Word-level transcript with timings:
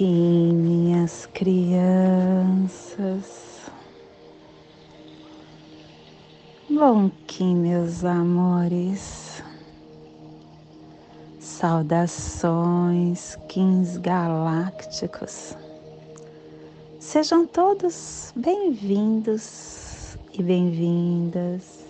Que 0.00 0.06
minhas 0.06 1.26
crianças, 1.26 1.76
bom 6.70 7.10
que 7.26 7.44
meus 7.44 8.02
amores, 8.02 9.44
saudações, 11.38 13.36
quins 13.46 13.98
galácticos, 13.98 15.54
sejam 16.98 17.46
todos 17.46 18.32
bem-vindos 18.34 20.16
e 20.32 20.42
bem-vindas 20.42 21.84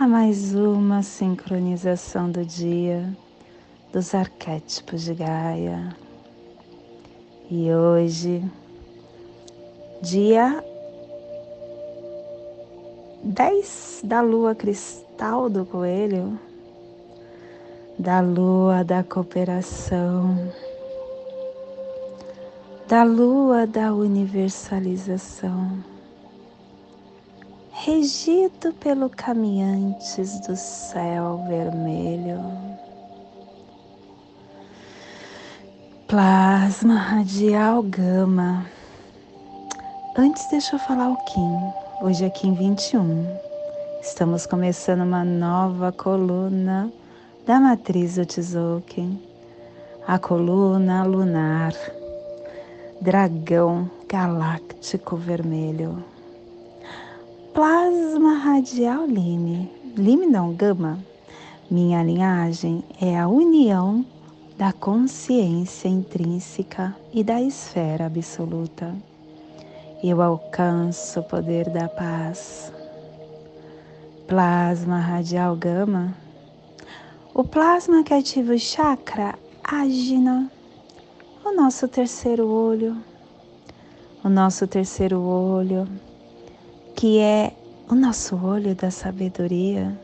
a 0.00 0.08
mais 0.08 0.52
uma 0.52 1.00
sincronização 1.04 2.28
do 2.28 2.44
dia 2.44 3.08
dos 3.92 4.12
arquétipos 4.16 5.02
de 5.02 5.14
Gaia. 5.14 6.03
E 7.56 7.72
hoje, 7.72 8.42
dia 10.02 10.60
10 13.22 14.00
da 14.02 14.20
lua 14.20 14.56
cristal 14.56 15.48
do 15.48 15.64
coelho, 15.64 16.36
da 17.96 18.20
lua 18.20 18.82
da 18.82 19.04
cooperação, 19.04 20.36
da 22.88 23.04
lua 23.04 23.68
da 23.68 23.94
universalização, 23.94 25.78
regido 27.70 28.72
pelo 28.80 29.08
caminhantes 29.08 30.40
do 30.40 30.56
céu 30.56 31.44
vermelho 31.46 32.40
Plasma 36.06 36.96
radial 36.96 37.82
gama. 37.82 38.66
Antes 40.16 40.46
deixa 40.50 40.76
eu 40.76 40.78
falar 40.78 41.08
o 41.10 41.16
Kim. 41.24 41.72
Hoje 42.02 42.26
é 42.26 42.30
Kim 42.30 42.52
21. 42.52 43.26
Estamos 44.02 44.44
começando 44.44 45.00
uma 45.00 45.24
nova 45.24 45.90
coluna 45.92 46.92
da 47.46 47.58
matriz 47.58 48.18
do. 48.18 49.18
A 50.06 50.18
coluna 50.18 51.04
lunar. 51.04 51.72
Dragão 53.00 53.90
galáctico 54.06 55.16
vermelho. 55.16 56.04
Plasma 57.54 58.34
radial 58.34 59.06
Lime. 59.06 59.72
Lime 59.96 60.26
não, 60.26 60.52
gama. 60.52 60.98
Minha 61.70 62.02
linhagem 62.02 62.84
é 63.00 63.18
a 63.18 63.26
união 63.26 64.04
da 64.56 64.72
consciência 64.72 65.88
intrínseca 65.88 66.94
e 67.12 67.24
da 67.24 67.42
esfera 67.42 68.06
absoluta. 68.06 68.94
Eu 70.02 70.22
alcanço 70.22 71.20
o 71.20 71.24
poder 71.24 71.68
da 71.70 71.88
paz. 71.88 72.72
Plasma 74.28 74.98
radial 74.98 75.56
gama. 75.56 76.14
O 77.34 77.42
plasma 77.42 78.04
que 78.04 78.14
ativa 78.14 78.54
o 78.54 78.58
chakra 78.58 79.34
ágina, 79.62 80.50
o 81.44 81.52
nosso 81.52 81.88
terceiro 81.88 82.46
olho. 82.46 82.96
O 84.22 84.28
nosso 84.28 84.66
terceiro 84.66 85.20
olho, 85.20 85.86
que 86.94 87.18
é 87.18 87.52
o 87.90 87.94
nosso 87.94 88.36
olho 88.36 88.74
da 88.74 88.90
sabedoria 88.90 89.98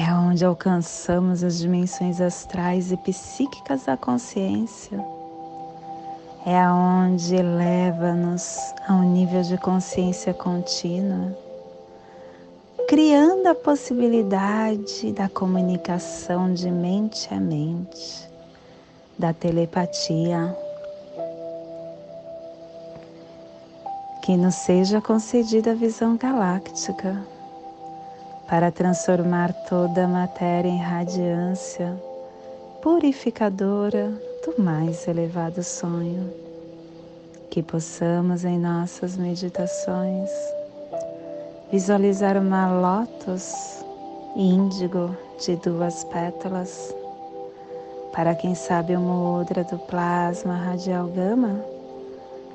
é 0.00 0.14
onde 0.14 0.44
alcançamos 0.44 1.42
as 1.42 1.58
dimensões 1.58 2.20
astrais 2.20 2.92
e 2.92 2.96
psíquicas 2.98 3.84
da 3.84 3.96
consciência. 3.96 5.04
É 6.46 6.68
onde 6.70 7.34
eleva-nos 7.34 8.56
a 8.86 8.94
um 8.94 9.12
nível 9.12 9.42
de 9.42 9.58
consciência 9.58 10.32
contínua, 10.32 11.36
criando 12.88 13.48
a 13.48 13.54
possibilidade 13.56 15.12
da 15.12 15.28
comunicação 15.28 16.54
de 16.54 16.70
mente 16.70 17.34
a 17.34 17.40
mente, 17.40 18.30
da 19.18 19.32
telepatia. 19.32 20.56
Que 24.22 24.36
nos 24.36 24.54
seja 24.54 25.00
concedida 25.00 25.72
a 25.72 25.74
visão 25.74 26.16
galáctica 26.16 27.26
para 28.48 28.72
transformar 28.72 29.52
toda 29.68 30.06
a 30.06 30.08
matéria 30.08 30.70
em 30.70 30.78
radiância 30.78 31.94
purificadora 32.80 34.10
do 34.44 34.62
mais 34.62 35.06
elevado 35.06 35.62
sonho. 35.62 36.32
Que 37.50 37.62
possamos 37.62 38.44
em 38.44 38.58
nossas 38.58 39.16
meditações 39.16 40.30
visualizar 41.70 42.38
uma 42.38 42.70
lótus 42.80 43.84
índigo 44.34 45.14
de 45.44 45.56
duas 45.56 46.04
pétalas. 46.04 46.94
Para 48.12 48.34
quem 48.34 48.54
sabe 48.54 48.96
o 48.96 49.00
mudra 49.00 49.62
do 49.64 49.78
plasma 49.78 50.54
radial 50.54 51.06
gama, 51.08 51.62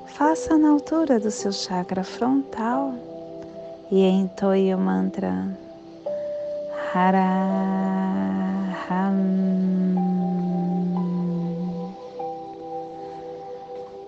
faça 0.07 0.57
na 0.57 0.71
altura 0.71 1.19
do 1.19 1.29
seu 1.29 1.51
chakra 1.51 2.03
frontal 2.03 2.93
e 3.91 4.03
entoie 4.03 4.73
o 4.73 4.79
mantra 4.79 5.63
Haraham. 6.95 7.17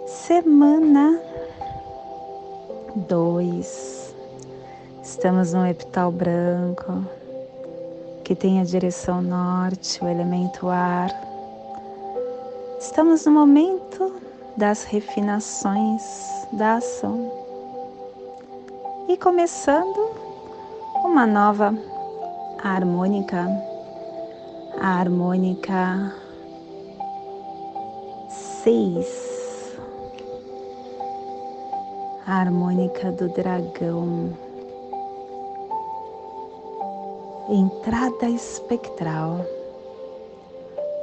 Semana 0.06 1.20
2. 2.96 4.16
Estamos 5.02 5.54
no 5.54 5.66
epital 5.66 6.12
branco, 6.12 7.04
que 8.24 8.36
tem 8.36 8.62
a 8.62 8.64
direção 8.64 9.20
norte, 9.20 10.04
o 10.04 10.08
elemento 10.08 10.70
ar. 10.70 11.10
Estamos 12.80 13.26
no 13.26 13.32
momento 13.32 14.14
das 14.56 14.84
refinações 14.84 16.04
da 16.54 16.76
ação 16.76 17.32
e 19.10 19.18
começando 19.18 20.12
uma 21.04 21.26
nova 21.26 21.74
a 22.66 22.70
harmônica, 22.70 23.48
a 24.82 25.00
harmônica 25.00 26.12
seis, 28.64 29.78
a 32.26 32.40
harmônica 32.40 33.12
do 33.12 33.30
dragão, 33.30 34.36
entrada 37.50 38.28
espectral, 38.28 39.46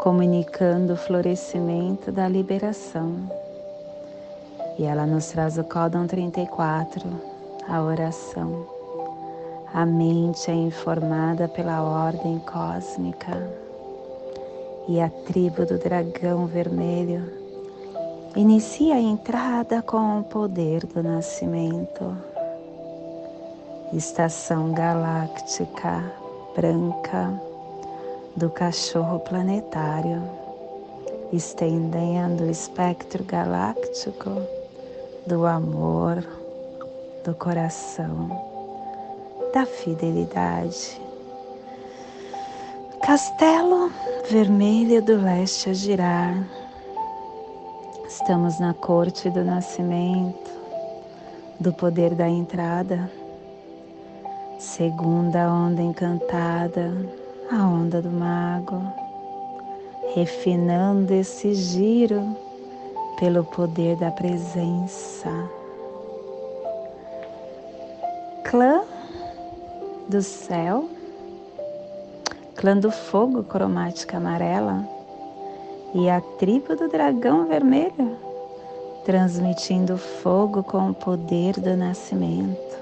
comunicando 0.00 0.94
o 0.94 0.96
florescimento 0.96 2.10
da 2.10 2.26
liberação. 2.26 3.14
E 4.80 4.82
ela 4.82 5.06
nos 5.06 5.28
traz 5.28 5.58
o 5.58 5.62
códon 5.62 6.08
34, 6.08 7.08
a 7.68 7.80
oração. 7.80 8.81
A 9.74 9.86
mente 9.86 10.50
é 10.50 10.54
informada 10.54 11.48
pela 11.48 11.82
ordem 11.82 12.38
cósmica 12.40 13.50
e 14.86 15.00
a 15.00 15.08
tribo 15.08 15.64
do 15.64 15.78
dragão 15.78 16.46
vermelho 16.46 17.32
inicia 18.36 18.96
a 18.96 19.00
entrada 19.00 19.80
com 19.80 20.20
o 20.20 20.24
poder 20.24 20.84
do 20.84 21.02
nascimento. 21.02 22.14
Estação 23.94 24.74
galáctica 24.74 26.04
branca 26.54 27.32
do 28.36 28.50
cachorro 28.50 29.20
planetário, 29.20 30.22
estendendo 31.32 32.44
o 32.44 32.50
espectro 32.50 33.24
galáctico 33.24 34.30
do 35.26 35.46
amor, 35.46 36.22
do 37.24 37.34
coração 37.34 38.51
da 39.52 39.66
fidelidade. 39.66 41.00
Castelo 43.02 43.92
vermelho 44.30 45.02
do 45.02 45.16
leste 45.16 45.68
a 45.68 45.74
girar. 45.74 46.48
Estamos 48.08 48.58
na 48.58 48.72
corte 48.72 49.28
do 49.28 49.44
nascimento, 49.44 50.50
do 51.60 51.72
poder 51.72 52.14
da 52.14 52.28
entrada. 52.28 53.10
Segunda 54.58 55.50
onda 55.50 55.82
encantada, 55.82 56.92
a 57.50 57.56
onda 57.66 58.00
do 58.00 58.10
mago, 58.10 58.80
refinando 60.14 61.12
esse 61.12 61.52
giro 61.54 62.36
pelo 63.18 63.44
poder 63.44 63.96
da 63.96 64.10
presença. 64.12 65.28
Clã 68.44 68.82
do 70.08 70.22
céu, 70.22 70.88
clã 72.56 72.76
do 72.76 72.90
fogo 72.90 73.42
cromática 73.42 74.16
amarela, 74.16 74.86
e 75.94 76.08
a 76.08 76.20
tribo 76.38 76.74
do 76.74 76.88
dragão 76.88 77.46
vermelho, 77.46 78.16
transmitindo 79.04 79.98
fogo 79.98 80.62
com 80.62 80.90
o 80.90 80.94
poder 80.94 81.54
do 81.60 81.76
nascimento. 81.76 82.72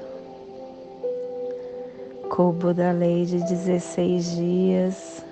Cubo 2.31 2.73
da 2.73 2.93
lei 2.93 3.25
de 3.27 3.39
16 3.39 4.37
dias. 4.37 5.25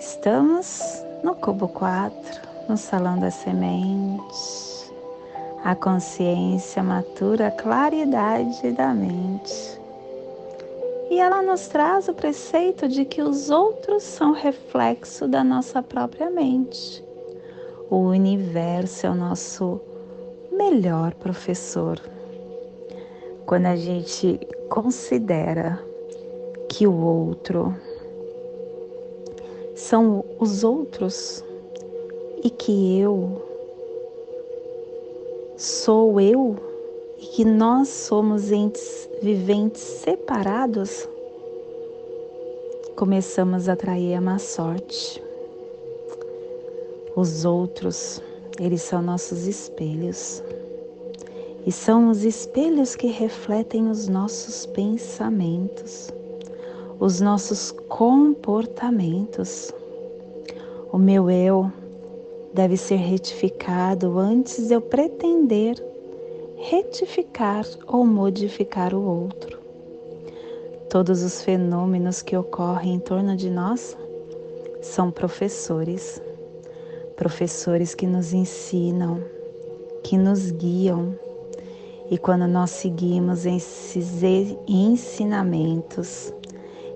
Estamos 0.00 1.02
no 1.22 1.34
cubo 1.34 1.68
4, 1.68 2.40
no 2.68 2.76
salão 2.76 3.18
das 3.18 3.34
sementes. 3.34 4.90
A 5.64 5.74
consciência 5.74 6.82
matura 6.82 7.48
a 7.48 7.50
claridade 7.50 8.72
da 8.72 8.94
mente. 8.94 9.77
E 11.10 11.18
ela 11.18 11.42
nos 11.42 11.68
traz 11.68 12.06
o 12.08 12.14
preceito 12.14 12.86
de 12.86 13.04
que 13.04 13.22
os 13.22 13.48
outros 13.48 14.02
são 14.02 14.32
reflexo 14.32 15.26
da 15.26 15.42
nossa 15.42 15.82
própria 15.82 16.30
mente. 16.30 17.02
O 17.88 17.96
universo 17.96 19.06
é 19.06 19.10
o 19.10 19.14
nosso 19.14 19.80
melhor 20.52 21.14
professor. 21.14 21.98
Quando 23.46 23.66
a 23.66 23.76
gente 23.76 24.38
considera 24.68 25.82
que 26.68 26.86
o 26.86 26.94
outro 26.94 27.74
são 29.74 30.22
os 30.38 30.62
outros 30.62 31.42
e 32.44 32.50
que 32.50 33.00
eu 33.00 33.42
sou 35.56 36.20
eu 36.20 36.67
e 37.18 37.26
que 37.26 37.44
nós 37.44 37.88
somos 37.88 38.52
entes 38.52 39.08
viventes 39.20 39.82
separados, 39.82 41.08
começamos 42.94 43.68
a 43.68 43.72
atrair 43.72 44.14
a 44.14 44.20
má 44.20 44.38
sorte. 44.38 45.22
Os 47.16 47.44
outros, 47.44 48.22
eles 48.60 48.82
são 48.82 49.02
nossos 49.02 49.46
espelhos. 49.46 50.42
E 51.66 51.72
são 51.72 52.08
os 52.08 52.24
espelhos 52.24 52.94
que 52.94 53.08
refletem 53.08 53.90
os 53.90 54.08
nossos 54.08 54.64
pensamentos, 54.66 56.12
os 57.00 57.20
nossos 57.20 57.72
comportamentos. 57.88 59.72
O 60.92 60.98
meu 60.98 61.28
eu 61.28 61.70
deve 62.54 62.76
ser 62.76 62.96
retificado 62.96 64.18
antes 64.18 64.68
de 64.68 64.74
eu 64.74 64.80
pretender 64.80 65.87
retificar 66.58 67.64
ou 67.86 68.04
modificar 68.04 68.92
o 68.92 69.00
outro. 69.00 69.58
Todos 70.90 71.22
os 71.22 71.42
fenômenos 71.42 72.20
que 72.20 72.36
ocorrem 72.36 72.94
em 72.94 72.98
torno 72.98 73.36
de 73.36 73.48
nós 73.48 73.96
são 74.82 75.10
professores, 75.10 76.20
professores 77.14 77.94
que 77.94 78.06
nos 78.06 78.32
ensinam, 78.32 79.22
que 80.02 80.18
nos 80.18 80.50
guiam. 80.50 81.14
E 82.10 82.18
quando 82.18 82.48
nós 82.48 82.70
seguimos 82.70 83.46
esses 83.46 84.22
ensinamentos, 84.66 86.32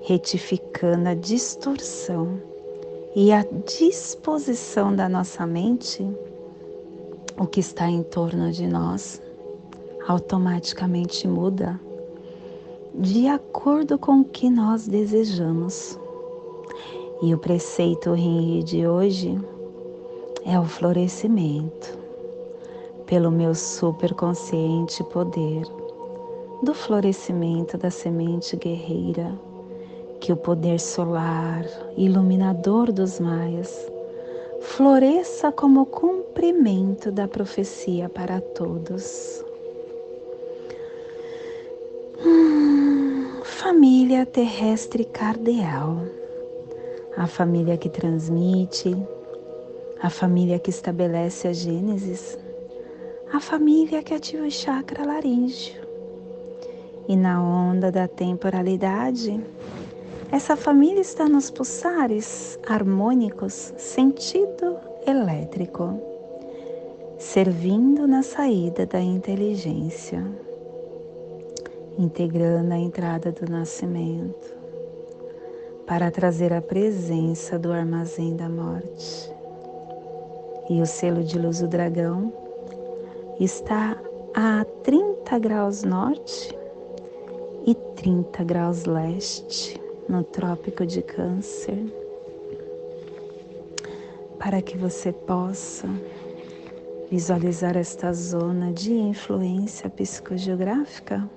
retificando 0.03 1.09
a 1.09 1.14
distorção 1.14 2.41
e 3.14 3.31
a 3.31 3.47
disposição 3.64 4.97
da 4.97 5.09
nossa 5.09 5.47
mente, 5.47 6.05
o 7.38 7.47
que 7.47 7.61
está 7.61 7.88
em 7.88 8.03
torno 8.03 8.50
de 8.50 8.67
nós 8.67 9.22
automaticamente 10.06 11.26
muda 11.28 11.81
de 12.94 13.26
acordo 13.26 13.99
com 13.99 14.20
o 14.20 14.25
que 14.25 14.50
nós 14.50 14.87
desejamos. 14.87 15.99
E 17.22 17.34
o 17.34 17.38
preceito 17.38 18.12
Rinri 18.12 18.62
de 18.62 18.87
hoje 18.87 19.40
é 20.44 20.58
o 20.58 20.64
florescimento, 20.64 21.99
pelo 23.06 23.31
meu 23.31 23.54
superconsciente 23.54 25.02
poder, 25.04 25.62
do 26.62 26.75
florescimento 26.75 27.78
da 27.78 27.90
semente 27.90 28.56
guerreira, 28.56 29.38
que 30.20 30.32
o 30.32 30.37
poder 30.37 30.78
solar, 30.78 31.64
iluminador 31.96 32.93
dos 32.93 33.19
maias, 33.19 33.90
floresça 34.60 35.50
como 35.50 35.87
cumprimento 35.87 37.10
da 37.10 37.26
profecia 37.26 38.08
para 38.08 38.40
todos. 38.40 39.44
Família 43.73 44.27
terrestre 44.27 45.03
cardeal, 45.03 46.03
a 47.17 47.27
família 47.27 47.79
que 47.79 47.89
transmite, 47.89 48.95
a 49.99 50.11
família 50.11 50.59
que 50.59 50.69
estabelece 50.69 51.49
a 51.49 51.55
Gênesis, 51.55 52.39
a 53.33 53.41
família 53.41 54.03
que 54.03 54.13
ativa 54.13 54.47
o 54.47 54.51
chakra 54.51 55.07
laríngeo. 55.07 55.81
E 57.09 57.17
na 57.17 57.43
onda 57.43 57.91
da 57.91 58.07
temporalidade, 58.07 59.43
essa 60.31 60.55
família 60.55 61.01
está 61.01 61.27
nos 61.27 61.51
pulsares 61.51 62.59
harmônicos 62.69 63.73
sentido 63.79 64.77
elétrico, 65.07 65.99
servindo 67.19 68.07
na 68.07 68.23
saída 68.23 68.85
da 68.85 69.01
inteligência 69.01 70.51
integrando 71.99 72.73
a 72.73 72.79
entrada 72.79 73.31
do 73.33 73.50
nascimento, 73.50 74.55
para 75.87 76.11
trazer 76.11 76.53
a 76.53 76.62
presença 76.62 77.59
do 77.59 77.73
armazém 77.73 78.37
da 78.37 78.49
morte. 78.49 79.31
E 80.71 80.81
o 80.81 80.87
selo 80.87 81.23
de 81.23 81.38
luz 81.38 81.61
do 81.61 81.69
dragão 81.69 82.33
está 83.38 84.00
a 84.35 84.64
30 84.83 85.38
graus 85.38 85.83
norte 85.83 86.57
e 87.66 87.75
30 87.75 88.45
graus 88.45 88.85
leste 88.85 89.81
no 90.09 90.25
Trópico 90.25 90.87
de 90.87 91.02
Câncer, 91.02 91.93
para 94.38 94.62
que 94.62 94.76
você 94.76 95.12
possa 95.12 95.88
visualizar 97.11 97.76
esta 97.76 98.12
zona 98.12 98.73
de 98.73 98.95
influência 98.95 99.90
psicogeográfica 99.90 101.28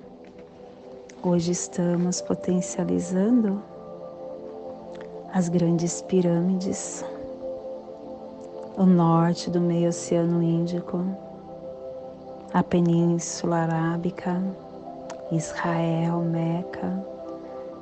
Hoje 1.28 1.50
estamos 1.50 2.20
potencializando 2.20 3.60
as 5.34 5.48
grandes 5.48 6.00
pirâmides, 6.02 7.04
o 8.76 8.84
norte 8.86 9.50
do 9.50 9.60
meio 9.60 9.88
oceano 9.88 10.40
Índico, 10.40 11.04
a 12.54 12.62
Península 12.62 13.56
Arábica, 13.56 14.40
Israel, 15.32 16.20
Meca, 16.20 17.04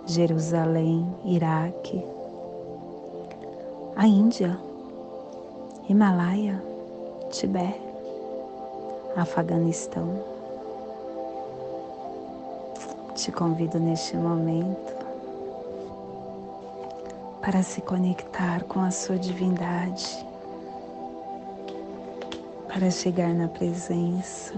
Jerusalém, 0.07 1.07
Iraque, 1.23 2.03
a 3.95 4.07
Índia, 4.07 4.59
Himalaia, 5.87 6.65
Tibete, 7.31 7.79
Afeganistão. 9.15 10.34
Te 13.25 13.33
convido 13.33 13.81
neste 13.81 14.19
momento 14.19 14.93
para 17.41 17.63
se 17.63 17.81
conectar 17.81 18.65
com 18.65 18.81
a 18.81 18.91
sua 18.91 19.19
divindade, 19.19 20.27
para 22.69 22.91
chegar 22.91 23.33
na 23.33 23.49
presença. 23.49 24.53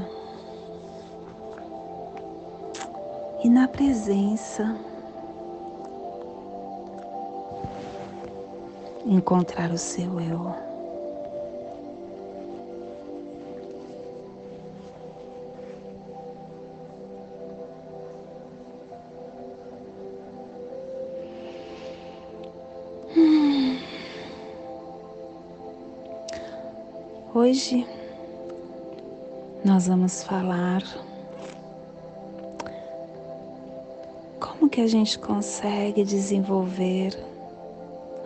E 3.44 3.48
na 3.48 3.68
presença, 3.68 4.76
encontrar 9.04 9.70
o 9.70 9.78
seu 9.78 10.20
eu. 10.20 10.65
Hoje 27.48 27.86
nós 29.64 29.86
vamos 29.86 30.24
falar 30.24 30.82
como 34.40 34.68
que 34.68 34.80
a 34.80 34.86
gente 34.88 35.16
consegue 35.16 36.02
desenvolver 36.02 37.16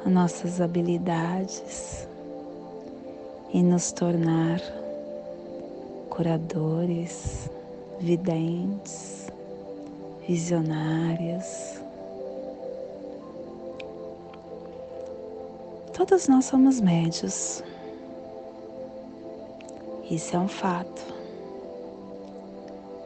as 0.06 0.10
nossas 0.10 0.58
habilidades 0.58 2.08
e 3.52 3.62
nos 3.62 3.92
tornar 3.92 4.58
curadores, 6.08 7.50
videntes, 8.00 9.30
visionários, 10.26 11.78
Todos 15.92 16.28
nós 16.28 16.46
somos 16.46 16.80
médios. 16.80 17.62
Isso 20.10 20.34
é 20.34 20.38
um 20.40 20.48
fato. 20.48 21.02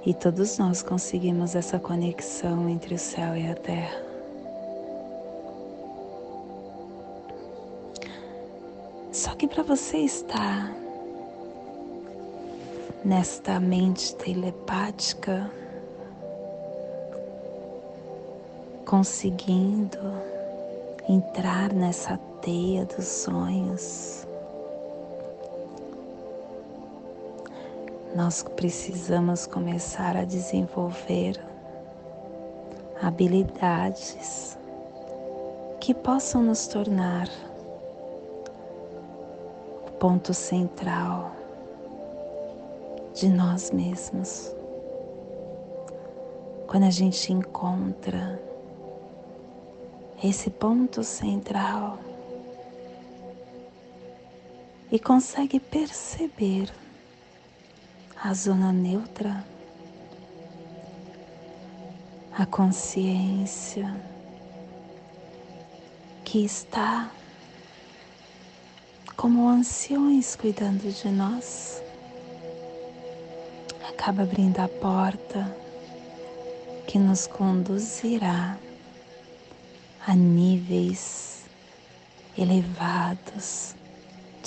E 0.06 0.14
todos 0.14 0.56
nós 0.56 0.82
conseguimos 0.82 1.54
essa 1.54 1.78
conexão 1.78 2.68
entre 2.68 2.94
o 2.94 2.98
céu 2.98 3.36
e 3.36 3.46
a 3.46 3.54
terra. 3.54 4.02
Só 9.12 9.34
que 9.34 9.46
para 9.46 9.62
você 9.62 9.98
estar 9.98 10.74
nesta 13.04 13.60
mente 13.60 14.14
telepática, 14.16 15.50
conseguindo 18.86 19.98
entrar 21.08 21.72
nessa 21.72 22.18
teia 22.40 22.86
dos 22.86 23.06
sonhos, 23.06 24.23
nós 28.14 28.44
precisamos 28.54 29.44
começar 29.44 30.16
a 30.16 30.24
desenvolver 30.24 31.40
habilidades 33.02 34.56
que 35.80 35.92
possam 35.92 36.44
nos 36.44 36.68
tornar 36.68 37.28
o 39.86 39.90
ponto 39.98 40.32
central 40.32 41.32
de 43.14 43.28
nós 43.28 43.72
mesmos. 43.72 44.54
Quando 46.68 46.84
a 46.84 46.90
gente 46.90 47.32
encontra 47.32 48.40
esse 50.22 50.50
ponto 50.50 51.02
central 51.02 51.98
e 54.90 55.00
consegue 55.00 55.58
perceber 55.58 56.83
a 58.24 58.32
zona 58.32 58.72
neutra, 58.72 59.44
a 62.32 62.46
consciência 62.46 63.94
que 66.24 66.42
está 66.42 67.10
como 69.14 69.46
anciões 69.46 70.36
cuidando 70.36 70.90
de 70.90 71.10
nós, 71.10 71.82
acaba 73.86 74.22
abrindo 74.22 74.58
a 74.58 74.68
porta 74.68 75.54
que 76.86 76.98
nos 76.98 77.26
conduzirá 77.26 78.58
a 80.06 80.14
níveis 80.14 81.44
elevados 82.38 83.74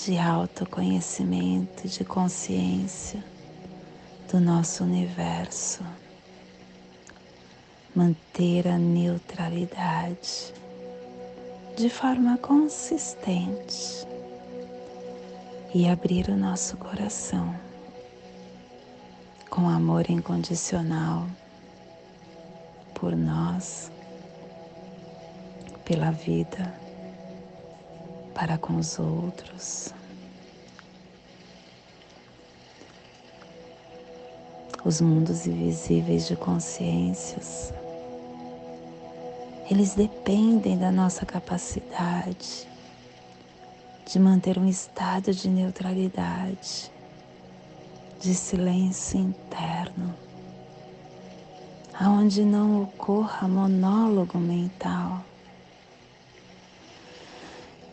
de 0.04 0.18
autoconhecimento, 0.18 1.88
de 1.88 2.04
consciência 2.04 3.37
do 4.32 4.42
nosso 4.42 4.84
universo, 4.84 5.82
manter 7.96 8.68
a 8.68 8.78
neutralidade 8.78 10.54
de 11.78 11.90
forma 11.90 12.38
consistente 12.38 14.06
e 15.74 15.88
abrir 15.88 16.28
o 16.30 16.36
nosso 16.36 16.76
coração 16.76 17.56
com 19.50 19.70
amor 19.70 20.10
incondicional 20.10 21.26
por 22.94 23.16
nós, 23.16 23.90
pela 25.86 26.12
vida, 26.12 26.74
para 28.34 28.58
com 28.58 28.76
os 28.76 29.00
outros. 29.00 29.97
Os 34.84 35.02
mundos 35.02 35.46
invisíveis 35.48 36.28
de 36.28 36.36
consciências, 36.36 37.74
eles 39.70 39.94
dependem 39.96 40.78
da 40.78 40.92
nossa 40.92 41.26
capacidade 41.26 42.68
de 44.06 44.18
manter 44.18 44.58
um 44.58 44.68
estado 44.68 45.34
de 45.34 45.50
neutralidade, 45.50 46.90
de 48.22 48.34
silêncio 48.34 49.20
interno, 49.20 50.16
aonde 51.94 52.46
não 52.46 52.84
ocorra 52.84 53.48
monólogo 53.48 54.38
mental. 54.38 55.22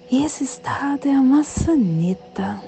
E 0.08 0.24
esse 0.24 0.44
estado 0.44 1.08
é 1.08 1.12
a 1.12 1.22
maçaneta 1.22 2.62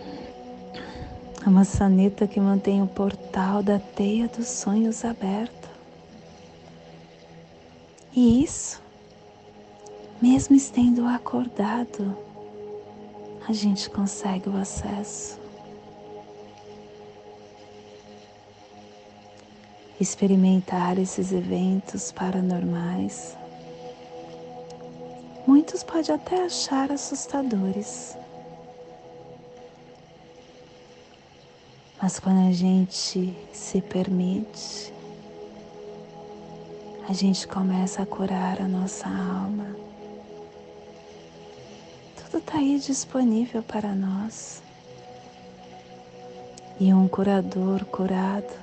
a 1.47 1.51
maçaneta 1.51 2.27
que 2.27 2.41
mantém 2.41 2.83
o 2.83 2.89
portal 2.89 3.63
da 3.63 3.79
teia 3.79 4.27
dos 4.27 4.49
sonhos 4.49 5.05
aberto. 5.05 5.69
E 8.13 8.43
isso, 8.43 8.83
mesmo 10.21 10.57
estando 10.57 11.07
acordado, 11.07 12.19
a 13.49 13.53
gente 13.53 13.89
consegue 13.89 14.49
o 14.49 14.57
acesso. 14.57 15.39
Experimentar 20.01 20.99
esses 20.99 21.31
eventos 21.31 22.11
paranormais. 22.11 23.37
Muitos 25.47 25.85
podem 25.85 26.13
até 26.13 26.45
achar 26.45 26.91
assustadores. 26.91 28.19
Mas 32.07 32.21
quando 32.21 32.47
a 32.47 32.53
gente 32.53 33.37
se 33.53 33.81
permite, 33.81 34.95
a 37.09 37.13
gente 37.13 37.49
começa 37.49 38.01
a 38.01 38.07
curar 38.07 38.61
a 38.61 38.69
nossa 38.69 39.09
alma. 39.09 39.75
Tudo 42.15 42.39
está 42.39 42.59
aí 42.59 42.79
disponível 42.79 43.61
para 43.61 43.93
nós. 43.93 44.63
E 46.79 46.95
um 46.95 47.09
curador 47.09 47.85
curado 47.87 48.55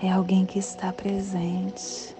é 0.00 0.08
alguém 0.08 0.46
que 0.46 0.60
está 0.60 0.92
presente, 0.92 2.14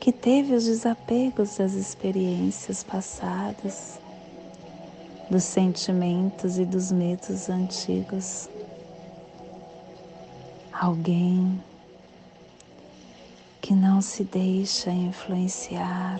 que 0.00 0.10
teve 0.10 0.56
os 0.56 0.64
desapegos 0.64 1.56
das 1.56 1.74
experiências 1.74 2.82
passadas 2.82 4.01
dos 5.32 5.44
sentimentos 5.44 6.58
e 6.58 6.66
dos 6.66 6.92
medos 6.92 7.48
antigos. 7.48 8.50
Alguém 10.70 11.58
que 13.62 13.72
não 13.72 14.02
se 14.02 14.24
deixa 14.24 14.90
influenciar 14.90 16.18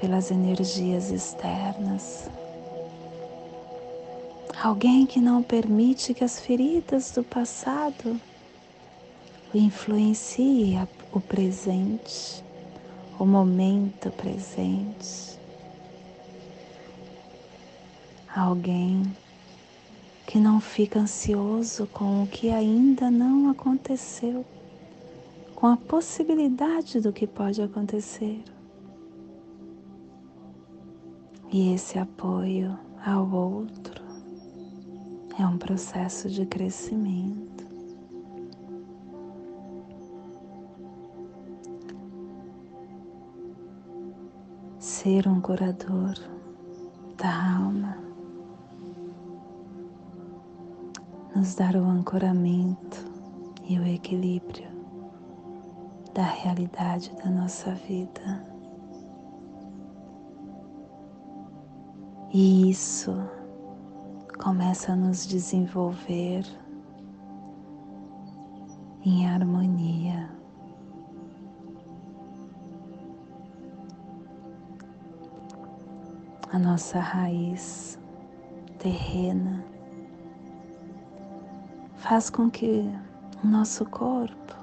pelas 0.00 0.30
energias 0.30 1.10
externas. 1.10 2.30
Alguém 4.62 5.04
que 5.04 5.20
não 5.20 5.42
permite 5.42 6.14
que 6.14 6.24
as 6.24 6.40
feridas 6.40 7.10
do 7.10 7.22
passado 7.22 8.18
influenciem 9.52 10.88
o 11.12 11.20
presente, 11.20 12.42
o 13.18 13.26
momento 13.26 14.10
presente 14.12 15.39
alguém 18.34 19.02
que 20.26 20.38
não 20.38 20.60
fica 20.60 21.00
ansioso 21.00 21.86
com 21.88 22.22
o 22.22 22.26
que 22.26 22.50
ainda 22.50 23.10
não 23.10 23.50
aconteceu, 23.50 24.44
com 25.56 25.66
a 25.66 25.76
possibilidade 25.76 27.00
do 27.00 27.12
que 27.12 27.26
pode 27.26 27.60
acontecer. 27.60 28.42
E 31.52 31.74
esse 31.74 31.98
apoio 31.98 32.78
ao 33.04 33.28
outro 33.28 34.04
é 35.36 35.44
um 35.44 35.58
processo 35.58 36.30
de 36.30 36.46
crescimento. 36.46 37.66
Ser 44.78 45.26
um 45.26 45.40
curador 45.40 46.14
da 47.16 47.56
alma 47.56 48.09
nos 51.40 51.54
dar 51.54 51.74
o 51.74 51.82
ancoramento 51.82 53.02
e 53.64 53.78
o 53.78 53.86
equilíbrio 53.86 54.68
da 56.12 56.22
realidade 56.22 57.10
da 57.16 57.30
nossa 57.30 57.74
vida. 57.76 58.44
E 62.30 62.68
isso 62.68 63.14
começa 64.38 64.92
a 64.92 64.96
nos 64.96 65.26
desenvolver 65.26 66.44
em 69.02 69.26
harmonia. 69.26 70.28
a 76.52 76.58
nossa 76.58 76.98
raiz 76.98 77.96
terrena, 78.80 79.64
faz 82.10 82.28
com 82.28 82.50
que 82.50 82.92
o 83.44 83.46
nosso 83.46 83.84
corpo 83.84 84.56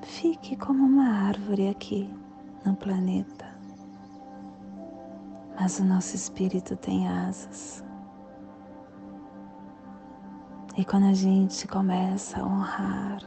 fique 0.00 0.54
como 0.54 0.84
uma 0.84 1.26
árvore 1.26 1.68
aqui 1.68 2.08
no 2.64 2.76
planeta. 2.76 3.44
Mas 5.58 5.80
o 5.80 5.84
nosso 5.84 6.14
espírito 6.14 6.76
tem 6.76 7.08
asas. 7.08 7.82
E 10.76 10.84
quando 10.84 11.06
a 11.06 11.14
gente 11.14 11.66
começa 11.66 12.38
a 12.38 12.46
honrar 12.46 13.20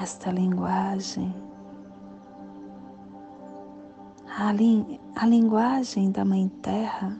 esta 0.00 0.30
linguagem, 0.30 1.34
a, 4.38 4.52
li 4.52 5.00
a 5.16 5.26
linguagem 5.26 6.12
da 6.12 6.24
Mãe 6.24 6.48
Terra 6.62 7.18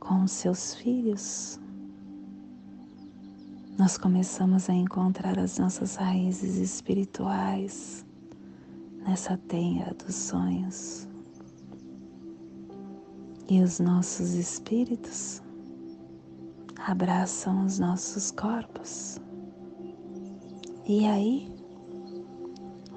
com 0.00 0.24
os 0.24 0.32
seus 0.32 0.74
filhos, 0.74 1.59
nós 3.80 3.96
começamos 3.96 4.68
a 4.68 4.74
encontrar 4.74 5.38
as 5.38 5.56
nossas 5.56 5.96
raízes 5.96 6.56
espirituais 6.56 8.04
nessa 9.06 9.38
tenha 9.38 9.94
dos 9.94 10.14
sonhos. 10.14 11.08
E 13.48 13.62
os 13.62 13.80
nossos 13.80 14.34
espíritos 14.34 15.42
abraçam 16.76 17.64
os 17.64 17.78
nossos 17.78 18.30
corpos. 18.30 19.18
E 20.86 21.06
aí, 21.06 21.50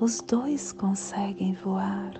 os 0.02 0.20
dois 0.20 0.74
conseguem 0.74 1.54
voar 1.54 2.12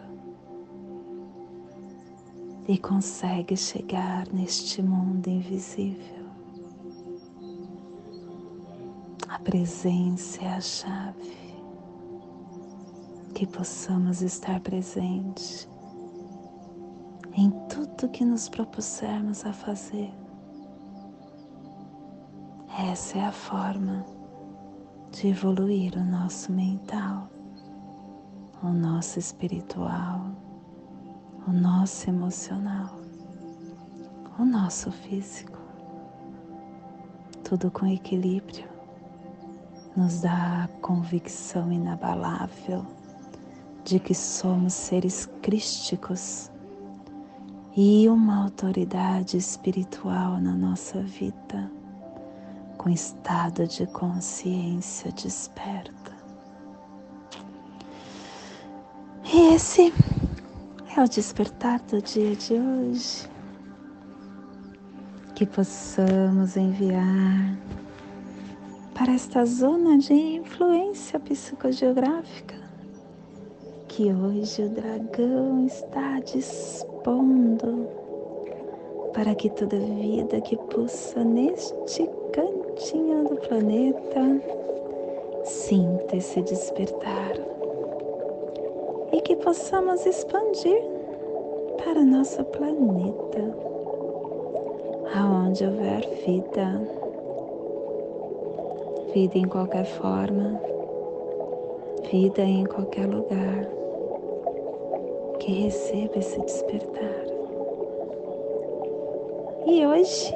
e 2.66 2.78
conseguem 2.78 3.58
chegar 3.58 4.26
neste 4.32 4.82
mundo 4.82 5.28
invisível. 5.28 6.13
Presença 9.44 10.42
é 10.42 10.48
a 10.48 10.62
chave. 10.62 11.44
Que 13.36 13.46
possamos 13.46 14.22
estar 14.22 14.60
presente 14.62 15.68
em 17.36 17.50
tudo 17.68 18.10
que 18.10 18.24
nos 18.24 18.48
propusermos 18.48 19.46
a 19.46 19.52
fazer. 19.52 20.14
Essa 22.90 23.18
é 23.18 23.26
a 23.26 23.32
forma 23.32 24.06
de 25.12 25.28
evoluir 25.28 25.98
o 25.98 26.04
nosso 26.04 26.52
mental, 26.52 27.30
o 28.64 28.70
nosso 28.70 29.20
espiritual, 29.20 30.32
o 31.48 31.52
nosso 31.52 32.10
emocional, 32.10 32.96
o 34.40 34.46
nosso 34.46 34.92
físico. 34.92 35.60
Tudo 37.44 37.70
com 37.70 37.86
equilíbrio 37.86 38.73
nos 39.96 40.22
dá 40.22 40.64
a 40.64 40.68
convicção 40.82 41.72
inabalável 41.72 42.86
de 43.84 44.00
que 44.00 44.16
somos 44.16 44.74
seres 44.74 45.30
crísticos 45.42 46.50
e 47.76 48.08
uma 48.08 48.44
autoridade 48.44 49.38
espiritual 49.38 50.40
na 50.40 50.54
nossa 50.54 51.02
vida, 51.02 51.72
com 52.78 52.90
estado 52.90 53.68
de 53.68 53.86
consciência 53.88 55.12
desperta. 55.12 56.14
E 59.24 59.56
esse 59.56 59.94
é 60.96 61.02
o 61.02 61.08
despertar 61.08 61.80
do 61.82 62.02
dia 62.02 62.36
de 62.36 62.54
hoje. 62.54 63.28
Que 65.34 65.46
possamos 65.46 66.56
enviar 66.56 67.58
para 69.04 69.16
esta 69.16 69.44
zona 69.44 69.98
de 69.98 70.14
influência 70.14 71.20
psicogeográfica 71.20 72.56
que 73.90 74.04
hoje 74.14 74.64
o 74.64 74.70
dragão 74.70 75.66
está 75.66 76.22
dispondo 76.22 77.86
para 79.14 79.36
que 79.36 79.50
toda 79.50 79.76
vida 79.78 80.40
que 80.40 80.56
pulsa 80.56 81.22
neste 81.22 82.10
cantinho 82.32 83.28
do 83.28 83.36
planeta 83.36 84.42
sinta 85.44 86.16
esse 86.16 86.42
despertar 86.42 87.34
e 89.12 89.20
que 89.20 89.36
possamos 89.36 90.06
expandir 90.06 90.82
para 91.84 92.06
nosso 92.06 92.42
planeta, 92.46 93.54
aonde 95.14 95.66
houver 95.66 96.08
vida 96.26 97.04
vida 99.14 99.38
em 99.38 99.48
qualquer 99.48 99.86
forma, 99.86 100.60
vida 102.12 102.42
em 102.42 102.66
qualquer 102.66 103.06
lugar, 103.06 103.70
que 105.40 105.52
receba 105.66 106.18
esse 106.18 106.40
despertar. 106.42 107.26
E 109.68 109.86
hoje, 109.86 110.34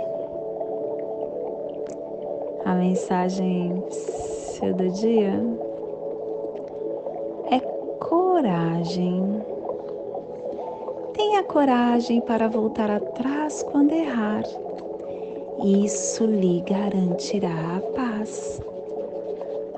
a 2.65 2.75
mensagem 2.75 3.83
do 4.75 4.89
dia 4.91 5.33
é 7.51 7.59
coragem. 7.99 9.41
Tenha 11.13 11.43
coragem 11.43 12.21
para 12.21 12.47
voltar 12.47 12.91
atrás 12.91 13.63
quando 13.63 13.91
errar. 13.93 14.43
Isso 15.63 16.25
lhe 16.25 16.61
garantirá 16.61 17.77
a 17.77 17.81
paz. 17.95 18.61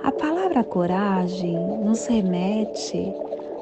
A 0.03 0.11
palavra 0.11 0.63
coragem 0.63 1.57
nos 1.83 2.05
remete 2.05 3.13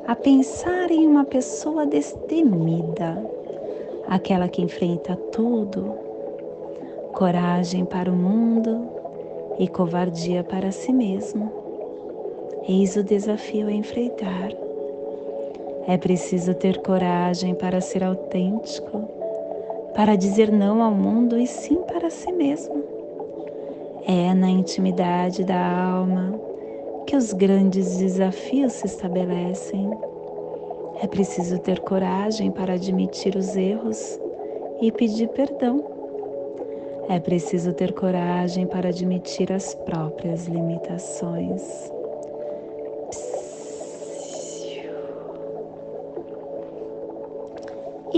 a 0.07 0.15
pensar 0.15 0.89
em 0.89 1.05
uma 1.05 1.25
pessoa 1.25 1.85
destemida, 1.85 3.23
aquela 4.07 4.49
que 4.49 4.61
enfrenta 4.61 5.15
tudo, 5.31 5.93
coragem 7.13 7.85
para 7.85 8.11
o 8.11 8.15
mundo 8.15 8.87
e 9.59 9.67
covardia 9.67 10.43
para 10.43 10.71
si 10.71 10.91
mesmo. 10.91 11.51
Eis 12.67 12.95
o 12.95 13.03
desafio 13.03 13.67
a 13.67 13.71
enfrentar. 13.71 14.49
É 15.87 15.97
preciso 15.97 16.53
ter 16.55 16.81
coragem 16.81 17.53
para 17.53 17.79
ser 17.79 18.03
autêntico, 18.03 19.16
para 19.97 20.15
dizer 20.15 20.49
não 20.49 20.81
ao 20.81 20.93
mundo 20.93 21.37
e 21.37 21.45
sim 21.45 21.81
para 21.83 22.09
si 22.09 22.31
mesmo 22.31 22.97
é 24.07 24.33
na 24.33 24.49
intimidade 24.49 25.43
da 25.43 25.59
alma 25.59 26.39
que 27.05 27.13
os 27.13 27.33
grandes 27.33 27.97
desafios 27.97 28.71
se 28.71 28.85
estabelecem. 28.85 29.91
É 31.03 31.07
preciso 31.07 31.59
ter 31.59 31.81
coragem 31.81 32.49
para 32.49 32.75
admitir 32.75 33.35
os 33.35 33.57
erros 33.57 34.17
e 34.81 34.93
pedir 34.93 35.27
perdão. 35.27 35.83
É 37.09 37.19
preciso 37.19 37.73
ter 37.73 37.91
coragem 37.91 38.65
para 38.65 38.89
admitir 38.89 39.51
as 39.51 39.75
próprias 39.75 40.47
limitações. 40.47 41.96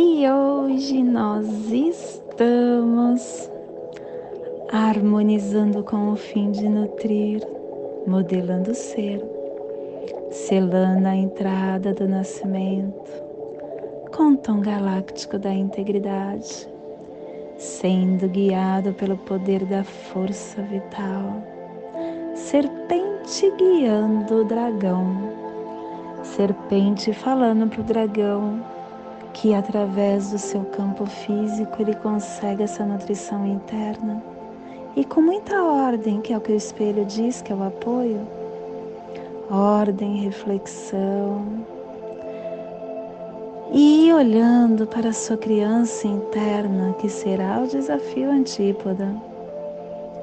E 0.01 0.25
hoje 0.31 1.03
nós 1.03 1.45
estamos 1.69 3.51
harmonizando 4.71 5.83
com 5.83 6.13
o 6.13 6.15
fim 6.15 6.51
de 6.51 6.69
nutrir, 6.69 7.45
modelando 8.07 8.71
o 8.71 8.73
ser, 8.73 9.21
selando 10.31 11.05
a 11.05 11.13
entrada 11.13 11.93
do 11.93 12.07
nascimento, 12.07 13.12
com 14.15 14.31
o 14.31 14.38
tom 14.38 14.62
galáctico 14.62 15.38
da 15.38 15.53
integridade, 15.53 16.65
sendo 17.57 18.29
guiado 18.29 18.93
pelo 18.93 19.17
poder 19.17 19.65
da 19.65 19.83
força 19.83 20.62
vital, 20.62 21.43
serpente 22.35 23.51
guiando 23.57 24.43
o 24.43 24.45
dragão, 24.45 25.29
serpente 26.23 27.12
falando 27.12 27.67
para 27.67 27.81
o 27.81 27.83
dragão 27.83 28.78
que 29.33 29.53
através 29.53 30.31
do 30.31 30.37
seu 30.37 30.63
campo 30.65 31.05
físico 31.05 31.81
ele 31.81 31.95
consegue 31.95 32.63
essa 32.63 32.85
nutrição 32.85 33.45
interna 33.45 34.21
e 34.95 35.05
com 35.05 35.21
muita 35.21 35.63
ordem, 35.63 36.19
que 36.19 36.33
é 36.33 36.37
o 36.37 36.41
que 36.41 36.51
o 36.51 36.55
espelho 36.55 37.05
diz, 37.05 37.41
que 37.41 37.53
é 37.53 37.55
o 37.55 37.63
apoio. 37.63 38.27
Ordem, 39.49 40.17
reflexão. 40.17 41.45
E 43.71 44.11
olhando 44.11 44.85
para 44.87 45.09
a 45.09 45.13
sua 45.13 45.37
criança 45.37 46.07
interna, 46.07 46.93
que 46.99 47.07
será 47.07 47.61
o 47.61 47.67
desafio 47.67 48.31
antípoda, 48.31 49.15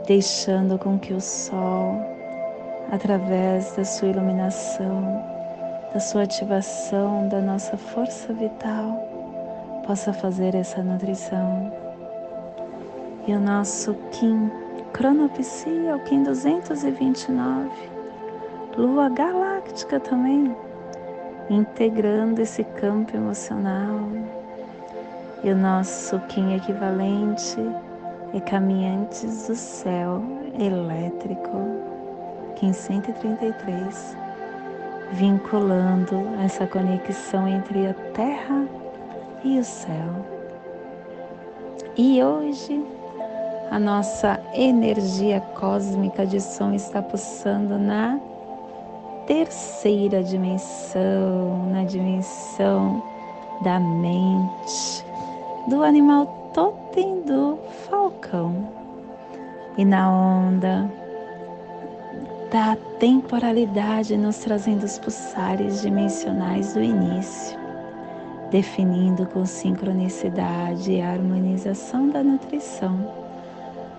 deixando 0.06 0.78
com 0.78 0.98
que 0.98 1.14
o 1.14 1.20
sol, 1.20 1.94
através 2.92 3.74
da 3.76 3.84
sua 3.84 4.08
iluminação, 4.08 5.35
da 5.96 6.00
sua 6.00 6.24
ativação 6.24 7.26
da 7.26 7.40
nossa 7.40 7.74
força 7.78 8.30
vital 8.34 9.00
possa 9.86 10.12
fazer 10.12 10.54
essa 10.54 10.82
nutrição. 10.82 11.72
E 13.26 13.32
o 13.32 13.40
nosso 13.40 13.94
Kim 14.12 14.50
Cronopsia, 14.92 15.96
o 15.96 16.00
Kim 16.00 16.22
229, 16.22 17.70
Lua 18.76 19.08
Galáctica 19.08 19.98
também, 19.98 20.54
integrando 21.48 22.42
esse 22.42 22.62
campo 22.62 23.16
emocional. 23.16 23.98
E 25.42 25.50
o 25.50 25.56
nosso 25.56 26.20
Kim 26.28 26.56
equivalente 26.56 27.56
é 28.34 28.40
Caminhantes 28.40 29.46
do 29.46 29.54
Céu 29.54 30.22
Elétrico, 30.58 31.56
Kim 32.54 32.74
133 32.74 34.25
vinculando 35.12 36.28
essa 36.44 36.66
conexão 36.66 37.46
entre 37.46 37.86
a 37.86 37.94
terra 38.12 38.66
e 39.44 39.58
o 39.58 39.64
céu. 39.64 40.26
E 41.96 42.22
hoje 42.22 42.84
a 43.70 43.78
nossa 43.78 44.40
energia 44.54 45.40
cósmica 45.40 46.26
de 46.26 46.40
som 46.40 46.72
está 46.72 47.02
pulsando 47.02 47.78
na 47.78 48.18
terceira 49.26 50.22
dimensão, 50.22 51.66
na 51.70 51.84
dimensão 51.84 53.02
da 53.62 53.80
mente, 53.80 55.04
do 55.68 55.82
animal 55.82 56.50
totem 56.52 57.22
do 57.22 57.58
falcão. 57.88 58.68
E 59.76 59.84
na 59.84 60.10
onda 60.10 60.90
da 62.56 62.74
temporalidade, 62.98 64.16
nos 64.16 64.38
trazendo 64.38 64.84
os 64.84 64.98
pulsares 64.98 65.82
dimensionais 65.82 66.72
do 66.72 66.82
início, 66.82 67.54
definindo 68.50 69.26
com 69.26 69.44
sincronicidade 69.44 70.90
e 70.90 71.02
harmonização 71.02 72.08
da 72.08 72.22
nutrição 72.22 73.12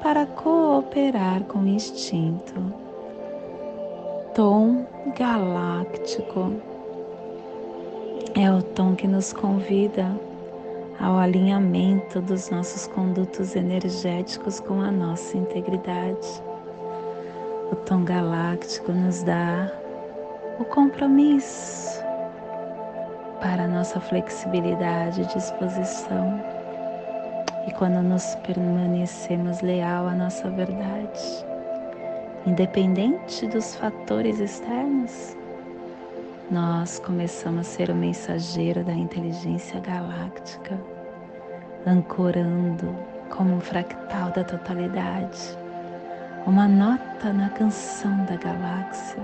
para 0.01 0.25
cooperar 0.25 1.43
com 1.43 1.59
o 1.59 1.67
instinto. 1.67 2.73
Tom 4.33 4.87
galáctico 5.15 6.51
é 8.33 8.51
o 8.51 8.63
tom 8.63 8.95
que 8.95 9.07
nos 9.07 9.33
convida 9.33 10.19
ao 10.99 11.19
alinhamento 11.19 12.19
dos 12.21 12.49
nossos 12.49 12.87
condutos 12.87 13.55
energéticos 13.55 14.59
com 14.59 14.81
a 14.81 14.89
nossa 14.89 15.37
integridade 15.37 16.46
o 17.71 17.75
tom 17.75 18.05
galáctico 18.05 18.93
nos 18.93 19.23
dá 19.23 19.69
o 20.57 20.63
compromisso 20.65 22.01
para 23.41 23.67
nossa 23.67 23.99
flexibilidade 23.99 25.21
e 25.21 25.25
disposição. 25.25 26.41
E 27.67 27.71
quando 27.73 28.01
nos 28.01 28.35
permanecemos 28.35 29.61
leal 29.61 30.07
à 30.07 30.15
nossa 30.15 30.49
verdade, 30.49 31.45
independente 32.45 33.45
dos 33.47 33.75
fatores 33.75 34.39
externos, 34.39 35.35
nós 36.49 36.99
começamos 36.99 37.67
a 37.67 37.69
ser 37.69 37.89
o 37.89 37.95
mensageiro 37.95 38.81
da 38.85 38.93
inteligência 38.93 39.81
galáctica, 39.81 40.79
ancorando 41.85 42.95
como 43.29 43.55
um 43.55 43.59
fractal 43.59 44.31
da 44.31 44.45
totalidade 44.45 45.66
uma 46.47 46.65
nota 46.65 47.33
na 47.33 47.49
canção 47.49 48.23
da 48.23 48.37
galáxia, 48.37 49.21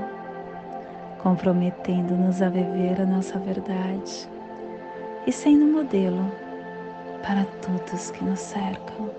comprometendo-nos 1.20 2.42
a 2.42 2.50
viver 2.50 3.00
a 3.02 3.06
nossa 3.06 3.40
verdade 3.40 4.30
e 5.26 5.32
sendo 5.32 5.66
modelo 5.66 6.30
para 7.26 7.46
todos 7.62 8.12
que 8.12 8.26
nos 8.26 8.42
cercam. 8.42 9.10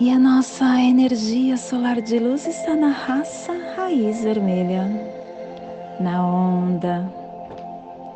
E 0.00 0.10
a 0.10 0.18
nossa 0.18 0.80
energia 0.80 1.56
solar 1.56 2.02
de 2.02 2.18
luz 2.18 2.44
está 2.44 2.74
na 2.74 2.88
raça 2.88 3.52
raiz 3.76 4.24
vermelha, 4.24 4.82
na 6.00 6.26
onda 6.26 7.08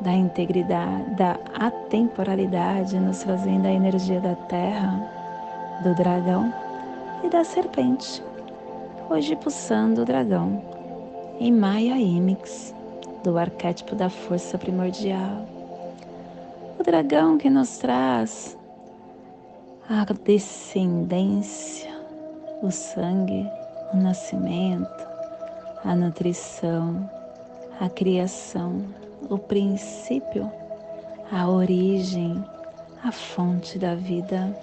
da 0.01 0.11
integridade, 0.11 1.15
da 1.15 1.39
atemporalidade, 1.55 2.99
nos 2.99 3.23
trazendo 3.23 3.69
a 3.69 3.73
energia 3.73 4.21
da 4.21 4.35
terra, 4.35 5.81
do 5.85 5.95
dragão 5.95 6.53
e 7.23 7.29
da 7.29 7.45
serpente, 7.45 8.23
hoje 9.09 9.37
pulsando 9.37 10.03
o 10.03 10.05
dragão, 10.05 10.63
em 11.39 11.53
Maya 11.53 11.97
Imix, 11.97 12.75
do 13.23 13.37
arquétipo 13.37 13.95
da 13.95 14.09
força 14.09 14.57
primordial. 14.57 15.47
O 16.79 16.83
dragão 16.83 17.37
que 17.37 17.51
nos 17.51 17.79
traz 17.79 18.57
a 19.89 20.05
descendência, 20.25 21.91
o 22.63 22.71
sangue, 22.71 23.47
o 23.93 23.97
nascimento, 23.97 25.07
a 25.85 25.95
nutrição, 25.95 27.09
a 27.81 27.89
criação, 27.89 28.85
o 29.29 29.37
princípio, 29.37 30.51
a 31.31 31.49
origem, 31.49 32.43
a 33.03 33.13
fonte 33.13 33.79
da 33.79 33.95
vida. 33.95 34.57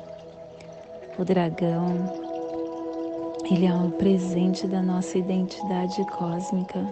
O 1.17 1.25
dragão 1.25 2.26
ele 3.49 3.65
é 3.65 3.73
um 3.73 3.89
presente 3.91 4.67
da 4.67 4.81
nossa 4.81 5.17
identidade 5.17 6.03
cósmica. 6.07 6.85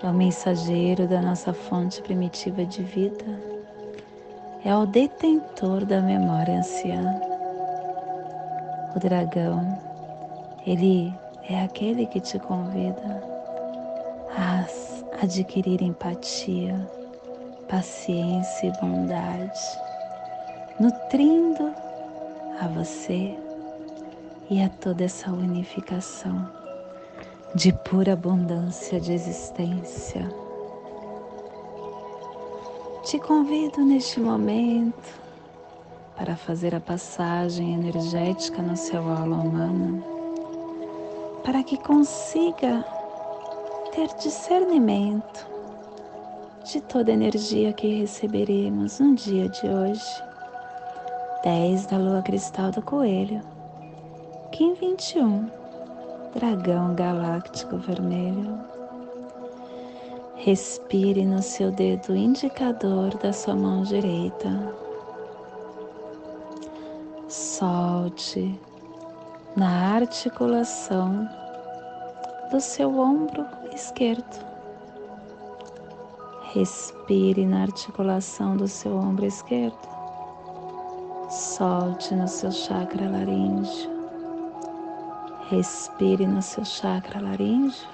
É 0.00 0.06
o 0.06 0.12
mensageiro 0.12 1.08
da 1.08 1.20
nossa 1.20 1.52
fonte 1.52 2.00
primitiva 2.02 2.64
de 2.64 2.82
vida. 2.82 3.24
É 4.64 4.74
o 4.76 4.86
detentor 4.86 5.84
da 5.84 6.00
memória 6.00 6.58
anciã. 6.58 7.20
O 8.94 8.98
dragão, 9.00 9.76
ele 10.64 11.12
é 11.50 11.64
aquele 11.64 12.06
que 12.06 12.20
te 12.20 12.38
convida 12.38 13.22
a 14.36 14.64
adquirir 15.20 15.82
empatia, 15.82 16.78
paciência 17.68 18.68
e 18.68 18.80
bondade, 18.80 19.60
nutrindo 20.78 21.74
a 22.60 22.68
você 22.68 23.36
e 24.50 24.62
a 24.62 24.68
toda 24.68 25.04
essa 25.04 25.30
unificação 25.30 26.48
de 27.54 27.72
pura 27.72 28.12
abundância 28.12 29.00
de 29.00 29.12
existência. 29.12 30.28
Te 33.04 33.18
convido 33.18 33.84
neste 33.84 34.18
momento 34.18 35.20
para 36.16 36.36
fazer 36.36 36.74
a 36.74 36.80
passagem 36.80 37.74
energética 37.74 38.60
no 38.60 38.76
seu 38.76 39.08
aula 39.08 39.36
humana, 39.36 40.02
para 41.42 41.62
que 41.62 41.76
consiga 41.76 42.84
ter 43.94 44.08
discernimento 44.16 45.46
de 46.64 46.80
toda 46.80 47.10
a 47.10 47.14
energia 47.14 47.72
que 47.72 48.00
receberemos 48.00 48.98
no 48.98 49.14
dia 49.14 49.48
de 49.48 49.66
hoje. 49.66 50.22
10 51.44 51.86
da 51.86 51.98
lua 51.98 52.22
cristal 52.22 52.70
do 52.70 52.80
coelho 52.80 53.53
Kim 54.54 54.72
21, 54.74 55.50
Dragão 56.32 56.94
Galáctico 56.94 57.76
Vermelho. 57.76 58.56
Respire 60.36 61.24
no 61.24 61.42
seu 61.42 61.72
dedo 61.72 62.14
indicador 62.14 63.12
da 63.16 63.32
sua 63.32 63.56
mão 63.56 63.82
direita. 63.82 64.72
Solte 67.28 68.56
na 69.56 69.96
articulação 69.96 71.28
do 72.52 72.60
seu 72.60 72.96
ombro 72.96 73.44
esquerdo. 73.74 74.46
Respire 76.52 77.44
na 77.44 77.62
articulação 77.62 78.56
do 78.56 78.68
seu 78.68 78.96
ombro 78.96 79.26
esquerdo. 79.26 79.76
Solte 81.28 82.14
no 82.14 82.28
seu 82.28 82.52
chakra 82.52 83.10
laríngeo. 83.10 83.93
Respire 85.54 86.26
no 86.26 86.42
seu 86.42 86.64
chakra 86.64 87.20
laríngeo. 87.20 87.86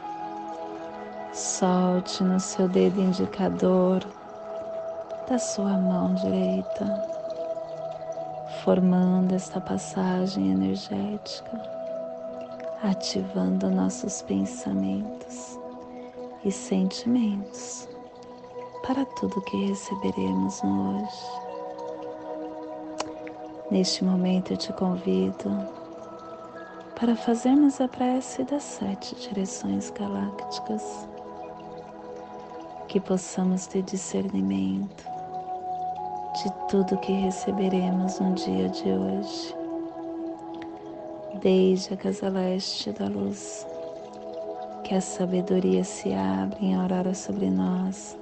Solte 1.30 2.24
no 2.24 2.40
seu 2.40 2.66
dedo 2.66 2.98
indicador 2.98 4.02
da 5.28 5.38
sua 5.38 5.76
mão 5.76 6.14
direita, 6.14 6.86
formando 8.64 9.34
esta 9.34 9.60
passagem 9.60 10.52
energética, 10.52 11.60
ativando 12.82 13.68
nossos 13.68 14.22
pensamentos 14.22 15.58
e 16.42 16.50
sentimentos 16.50 17.86
para 18.86 19.04
tudo 19.04 19.42
que 19.42 19.66
receberemos 19.66 20.62
hoje. 20.64 21.30
Neste 23.70 24.02
momento 24.02 24.54
eu 24.54 24.56
te 24.56 24.72
convido 24.72 25.79
para 27.00 27.16
fazermos 27.16 27.80
a 27.80 27.88
prece 27.88 28.44
das 28.44 28.62
sete 28.62 29.14
direções 29.14 29.88
galácticas, 29.88 31.08
que 32.88 33.00
possamos 33.00 33.66
ter 33.66 33.82
discernimento 33.84 35.02
de 36.42 36.52
tudo 36.68 36.98
que 36.98 37.12
receberemos 37.12 38.20
no 38.20 38.34
dia 38.34 38.68
de 38.68 38.92
hoje. 38.92 39.56
Desde 41.40 41.94
a 41.94 41.96
casa 41.96 42.28
leste 42.28 42.92
da 42.92 43.06
luz, 43.06 43.66
que 44.84 44.94
a 44.94 45.00
sabedoria 45.00 45.82
se 45.82 46.12
abra 46.12 46.58
em 46.60 46.74
aurora 46.74 47.14
sobre 47.14 47.48
nós, 47.48 48.14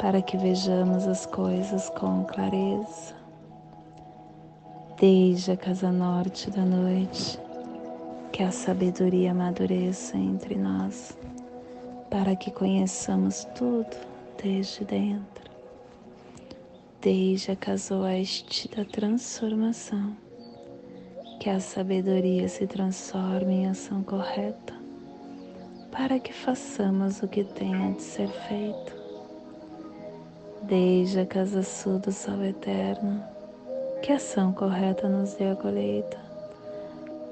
para 0.00 0.20
que 0.20 0.36
vejamos 0.36 1.06
as 1.06 1.26
coisas 1.26 1.88
com 1.90 2.24
clareza. 2.24 3.14
Desde 4.98 5.52
a 5.52 5.56
casa 5.56 5.92
norte 5.92 6.50
da 6.50 6.64
noite, 6.64 7.38
que 8.34 8.42
a 8.42 8.50
sabedoria 8.50 9.30
amadureça 9.30 10.16
entre 10.16 10.56
nós, 10.56 11.16
para 12.10 12.34
que 12.34 12.50
conheçamos 12.50 13.44
tudo 13.54 13.96
desde 14.42 14.84
dentro 14.84 15.44
desde 17.00 17.52
a 17.52 17.56
casa 17.56 17.94
oeste 17.94 18.68
da 18.74 18.84
transformação, 18.84 20.16
que 21.38 21.48
a 21.48 21.60
sabedoria 21.60 22.48
se 22.48 22.66
transforme 22.66 23.52
em 23.52 23.66
ação 23.68 24.02
correta, 24.02 24.74
para 25.92 26.18
que 26.18 26.32
façamos 26.32 27.22
o 27.22 27.28
que 27.28 27.44
tenha 27.44 27.92
de 27.92 28.02
ser 28.02 28.28
feito. 28.48 28.96
Desde 30.62 31.20
a 31.20 31.26
casa 31.26 31.62
sul 31.62 32.00
do 32.00 32.10
sol 32.10 32.42
eterno, 32.42 33.22
que 34.02 34.10
a 34.10 34.16
ação 34.16 34.50
correta 34.50 35.08
nos 35.08 35.34
dê 35.34 35.50
a 35.50 35.54
colheita, 35.54 36.23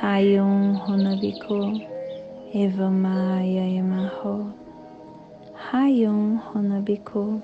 Rayon 0.00 0.76
Runabiku 0.76 1.80
Evamaya 2.54 3.64
Emarro. 3.78 4.52
Rayon 5.54 6.38
Runabiku 6.38 7.40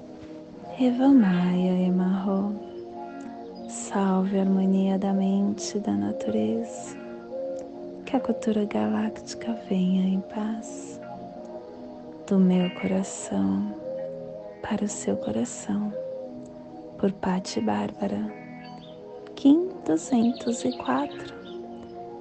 Eva 0.78 1.08
Maia 1.08 1.86
Emarro, 1.86 2.54
salve 3.68 4.38
a 4.38 4.42
harmonia 4.42 4.98
da 4.98 5.12
mente 5.12 5.76
e 5.76 5.80
da 5.80 5.92
natureza, 5.92 6.96
que 8.06 8.16
a 8.16 8.20
cultura 8.20 8.64
galáctica 8.64 9.52
venha 9.68 10.02
em 10.08 10.20
paz, 10.20 11.00
do 12.26 12.38
meu 12.38 12.70
coração 12.80 13.74
para 14.62 14.84
o 14.84 14.88
seu 14.88 15.16
coração, 15.16 15.92
por 16.98 17.12
Pati 17.12 17.60
Bárbara, 17.60 18.32
Kim 19.36 19.68
204, 19.84 21.41